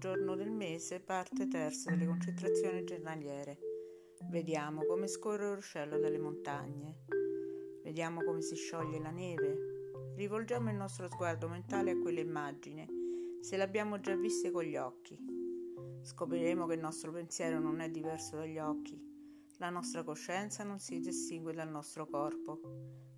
[0.00, 3.58] giorno del mese, parte terza delle concentrazioni giornaliere.
[4.30, 7.04] Vediamo come scorre il ruscello delle montagne.
[7.84, 10.14] Vediamo come si scioglie la neve.
[10.16, 12.88] Rivolgiamo il nostro sguardo mentale a quell'immagine,
[13.42, 15.18] se l'abbiamo già vista con gli occhi.
[16.00, 18.98] Scopriremo che il nostro pensiero non è diverso dagli occhi.
[19.58, 22.58] La nostra coscienza non si distingue dal nostro corpo.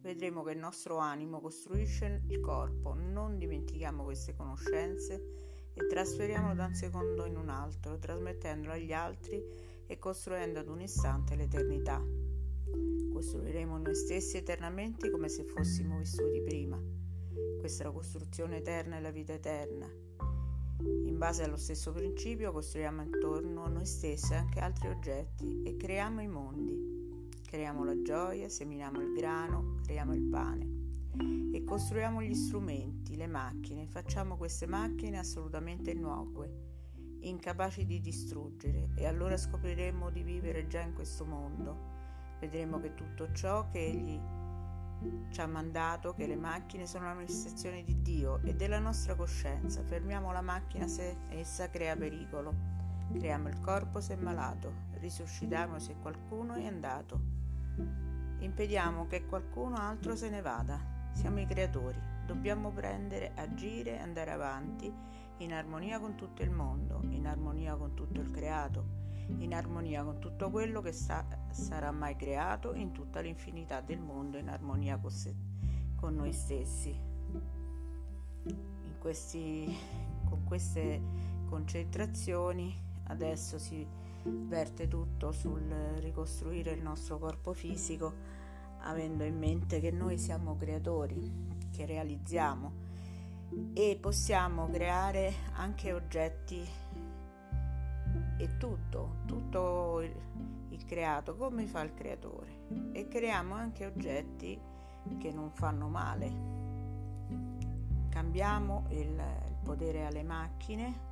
[0.00, 2.94] Vedremo che il nostro animo costruisce il corpo.
[2.94, 9.40] Non dimentichiamo queste conoscenze e trasferiamolo da un secondo in un altro, trasmettendolo agli altri
[9.86, 12.04] e costruendo ad un istante l'eternità.
[13.12, 16.80] Costruiremo noi stessi eternamente come se fossimo vissuti prima.
[17.58, 19.88] Questa è la costruzione eterna e la vita eterna.
[20.80, 26.20] In base allo stesso principio costruiamo intorno a noi stessi anche altri oggetti e creiamo
[26.20, 26.96] i mondi.
[27.44, 30.77] Creiamo la gioia, seminiamo il grano, creiamo il pane
[31.52, 36.50] e costruiamo gli strumenti, le macchine, facciamo queste macchine assolutamente innocue,
[37.20, 41.96] incapaci di distruggere e allora scopriremo di vivere già in questo mondo.
[42.40, 44.20] Vedremo che tutto ciò che Egli
[45.30, 49.82] ci ha mandato, che le macchine sono la manifestazione di Dio e della nostra coscienza.
[49.82, 52.76] Fermiamo la macchina se essa crea pericolo.
[53.12, 57.20] Creiamo il corpo se è malato, risuscitiamo se qualcuno è andato.
[58.40, 60.97] Impediamo che qualcuno altro se ne vada.
[61.18, 64.90] Siamo i creatori, dobbiamo prendere, agire, andare avanti
[65.38, 68.84] in armonia con tutto il mondo, in armonia con tutto il creato,
[69.38, 74.38] in armonia con tutto quello che sa- sarà mai creato in tutta l'infinità del mondo,
[74.38, 75.34] in armonia con, se-
[75.96, 76.96] con noi stessi.
[79.00, 79.76] Questi,
[80.24, 81.02] con queste
[81.46, 83.84] concentrazioni adesso si
[84.22, 88.37] verte tutto sul ricostruire il nostro corpo fisico
[88.80, 92.86] avendo in mente che noi siamo creatori, che realizziamo
[93.72, 96.66] e possiamo creare anche oggetti
[98.36, 104.58] e tutto, tutto il, creato come fa il creatore e creiamo anche oggetti
[105.18, 106.56] che non fanno male.
[108.08, 111.06] Cambiamo il, il potere alle macchine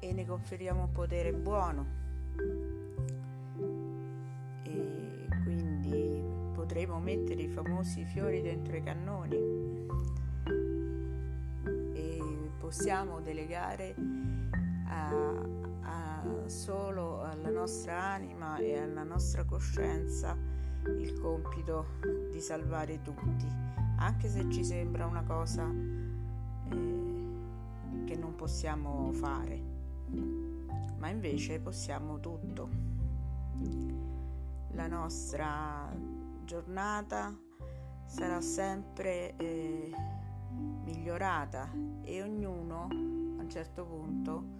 [0.00, 2.75] e ne conferiamo un potere buono
[6.76, 9.34] potremo mettere i famosi fiori dentro i cannoni
[11.94, 13.94] e possiamo delegare
[14.84, 15.08] a,
[15.80, 20.36] a solo alla nostra anima e alla nostra coscienza
[20.98, 21.98] il compito
[22.30, 23.46] di salvare tutti,
[23.96, 26.74] anche se ci sembra una cosa eh,
[28.04, 29.62] che non possiamo fare,
[30.98, 32.68] ma invece possiamo tutto.
[34.72, 36.15] La nostra
[36.46, 37.36] giornata
[38.06, 39.92] sarà sempre eh,
[40.84, 41.70] migliorata
[42.02, 44.54] e ognuno a un certo punto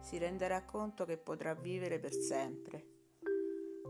[0.00, 2.96] si renderà conto che potrà vivere per sempre.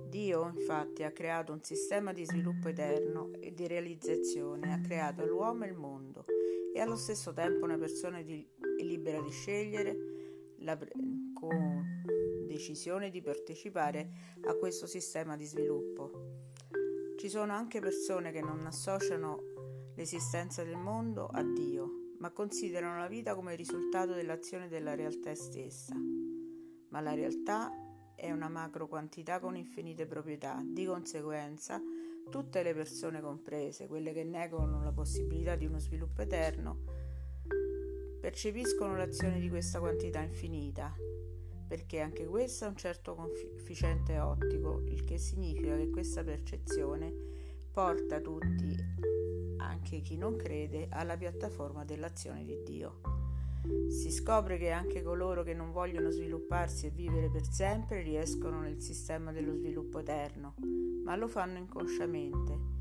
[0.09, 5.65] Dio infatti ha creato un sistema di sviluppo eterno e di realizzazione, ha creato l'uomo
[5.65, 6.25] e il mondo
[6.75, 9.97] e allo stesso tempo una persona di, è libera di scegliere
[10.61, 10.79] la,
[11.35, 12.03] con
[12.47, 14.11] decisione di partecipare
[14.47, 16.47] a questo sistema di sviluppo.
[17.19, 23.09] Ci sono anche persone che non associano l'esistenza del mondo a Dio, ma considerano la
[23.09, 25.97] vita come risultato dell'azione della realtà stessa.
[25.97, 27.73] Ma la realtà
[28.15, 31.83] è una macro quantità con infinite proprietà, di conseguenza
[32.31, 36.85] tutte le persone comprese, quelle che negano la possibilità di uno sviluppo eterno,
[38.21, 40.95] percepiscono l'azione di questa quantità infinita
[41.69, 47.13] perché anche questo ha un certo coefficiente ottico, il che significa che questa percezione
[47.71, 48.75] porta tutti,
[49.59, 53.01] anche chi non crede, alla piattaforma dell'azione di Dio.
[53.91, 58.81] Si scopre che anche coloro che non vogliono svilupparsi e vivere per sempre riescono nel
[58.81, 60.55] sistema dello sviluppo eterno,
[61.05, 62.77] ma lo fanno inconsciamente.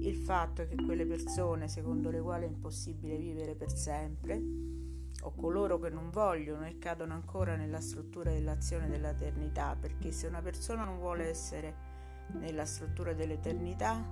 [0.00, 4.81] Il fatto che quelle persone, secondo le quali è impossibile vivere per sempre,
[5.24, 10.40] o coloro che non vogliono e cadono ancora nella struttura dell'azione dell'eternità, perché se una
[10.40, 11.90] persona non vuole essere
[12.38, 14.04] nella struttura dell'eternità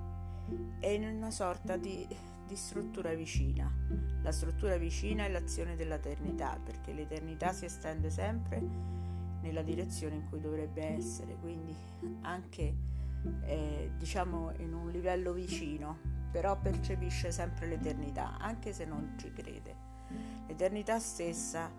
[0.78, 2.06] è in una sorta di,
[2.46, 3.72] di struttura vicina.
[4.22, 8.60] La struttura vicina è l'azione dell'eternità, perché l'eternità si estende sempre
[9.40, 11.74] nella direzione in cui dovrebbe essere, quindi
[12.22, 12.74] anche
[13.42, 15.98] eh, diciamo in un livello vicino,
[16.30, 19.89] però percepisce sempre l'eternità, anche se non ci crede.
[20.46, 21.70] L'eternità stessa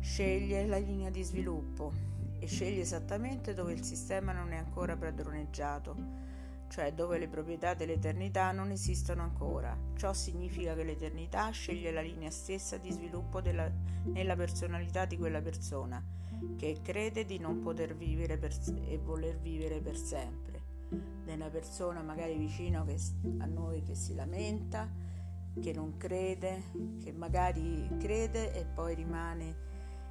[0.00, 1.92] sceglie la linea di sviluppo
[2.38, 6.24] e sceglie esattamente dove il sistema non è ancora padroneggiato.
[6.68, 9.76] cioè dove le proprietà dell'eternità non esistono ancora.
[9.96, 13.70] Ciò significa che l'eternità sceglie la linea stessa di sviluppo della,
[14.04, 16.02] nella personalità di quella persona,
[16.56, 18.52] che crede di non poter vivere per,
[18.86, 20.60] e voler vivere per sempre.
[21.24, 22.96] Nella persona magari vicino che,
[23.38, 24.88] a noi che si lamenta,
[25.60, 26.64] che non crede,
[27.02, 29.54] che magari crede e poi rimane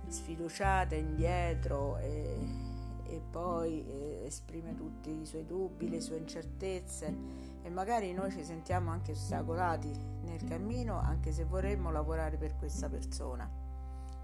[0.08, 1.98] sfiduciata indietro.
[1.98, 2.74] E,
[3.08, 7.16] e poi eh, esprime tutti i suoi dubbi, le sue incertezze
[7.62, 9.92] e magari noi ci sentiamo anche ostacolati
[10.24, 13.50] nel cammino anche se vorremmo lavorare per questa persona.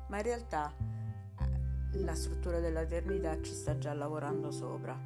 [0.08, 4.98] Ma in realtà eh, la struttura dell'eternità ci sta già lavorando sopra.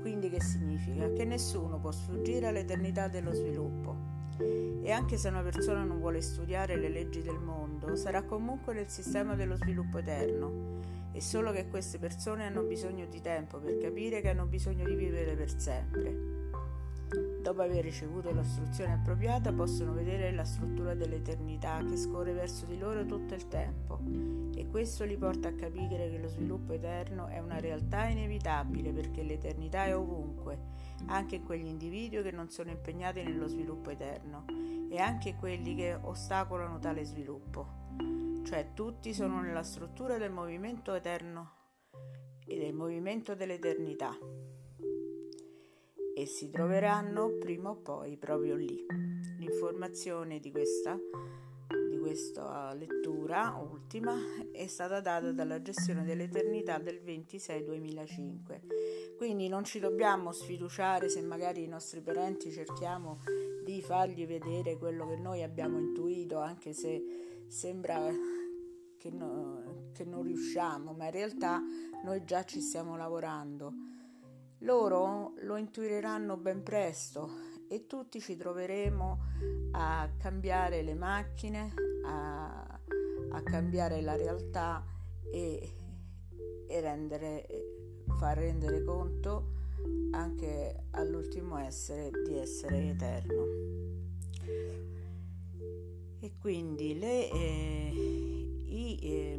[0.00, 1.10] Quindi che significa?
[1.12, 4.09] Che nessuno può sfuggire all'eternità dello sviluppo.
[4.40, 8.88] E anche se una persona non vuole studiare le leggi del mondo, sarà comunque nel
[8.88, 10.80] sistema dello sviluppo eterno
[11.12, 14.94] è solo che queste persone hanno bisogno di tempo per capire che hanno bisogno di
[14.94, 16.39] vivere per sempre.
[17.40, 23.06] Dopo aver ricevuto l'istruzione appropriata possono vedere la struttura dell'eternità che scorre verso di loro
[23.06, 23.98] tutto il tempo.
[24.54, 29.22] E questo li porta a capire che lo sviluppo eterno è una realtà inevitabile perché
[29.22, 30.58] l'eternità è ovunque,
[31.06, 34.44] anche in quegli individui che non sono impegnati nello sviluppo eterno
[34.90, 37.78] e anche quelli che ostacolano tale sviluppo.
[38.44, 41.52] Cioè tutti sono nella struttura del movimento eterno
[42.46, 44.14] e del movimento dell'eternità
[46.20, 48.84] e si troveranno prima o poi proprio lì.
[49.38, 50.98] L'informazione di questa,
[51.88, 54.14] di questa lettura ultima
[54.52, 59.16] è stata data dalla gestione dell'eternità del 26-2005.
[59.16, 63.22] Quindi non ci dobbiamo sfiduciare se magari i nostri parenti cerchiamo
[63.64, 67.02] di fargli vedere quello che noi abbiamo intuito, anche se
[67.46, 67.98] sembra
[68.98, 71.62] che, no, che non riusciamo, ma in realtà
[72.04, 73.72] noi già ci stiamo lavorando.
[74.62, 77.30] Loro lo intuiranno ben presto
[77.66, 79.18] e tutti ci troveremo
[79.72, 81.72] a cambiare le macchine,
[82.04, 82.80] a,
[83.30, 84.84] a cambiare la realtà
[85.32, 85.72] e,
[86.66, 87.46] e rendere,
[88.18, 89.58] far rendere conto
[90.10, 93.46] anche all'ultimo essere di essere eterno.
[96.20, 97.92] E quindi le, eh,
[98.66, 99.38] i eh,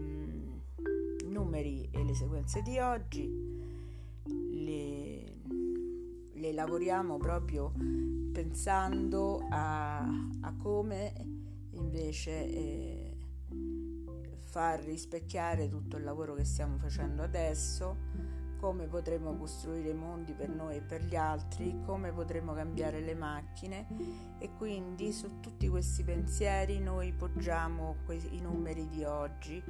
[1.26, 3.51] numeri e le sequenze di oggi
[6.54, 7.72] lavoriamo proprio
[8.32, 11.14] pensando a, a come
[11.72, 13.18] invece eh,
[14.46, 20.76] far rispecchiare tutto il lavoro che stiamo facendo adesso come potremo costruire mondi per noi
[20.76, 23.88] e per gli altri, come potremo cambiare le macchine
[24.38, 27.96] e quindi su tutti questi pensieri noi poggiamo
[28.30, 29.64] i numeri di oggi,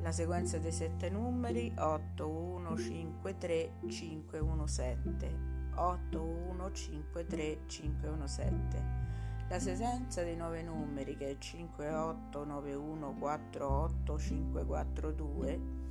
[0.00, 7.26] la sequenza dei sette numeri 8, 1, 5, 3, 5, 1, 7, 8, 1, 5,
[7.26, 9.04] 3, 5, 1, 7.
[9.48, 15.12] La sequenza dei nove numeri che è 5, 8, 9, 1, 4, 8, 5, 4,
[15.12, 15.84] 2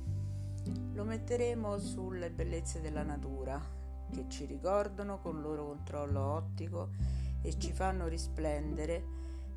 [0.94, 3.60] lo metteremo sulle bellezze della natura,
[4.10, 6.90] che ci ricordano con il loro controllo ottico
[7.42, 9.04] e ci fanno risplendere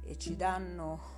[0.04, 1.18] e ci danno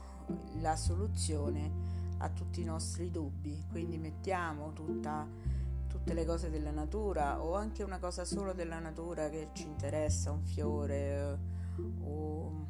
[0.59, 3.65] la soluzione a tutti i nostri dubbi.
[3.69, 5.27] Quindi mettiamo tutta,
[5.91, 10.31] tutte le cose della natura o anche una cosa solo della natura che ci interessa,
[10.31, 11.37] un fiore
[12.03, 12.67] o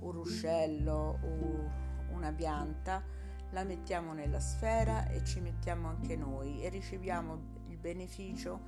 [0.00, 3.02] un ruscello o una pianta
[3.50, 7.38] la mettiamo nella sfera e ci mettiamo anche noi e riceviamo
[7.68, 8.60] il beneficio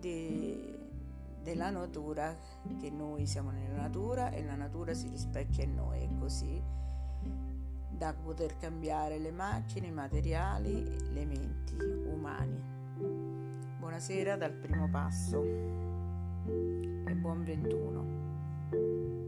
[0.00, 0.78] de,
[1.42, 2.36] della natura,
[2.80, 6.62] che noi siamo nella natura e la natura si rispecchia in noi e così
[7.90, 12.77] da poter cambiare le macchine, i materiali, le menti umani.
[13.88, 15.42] Buonasera dal primo passo
[17.06, 19.27] e buon 21.